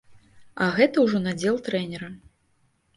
[0.63, 2.13] А гэта ўжо надзел трэнера.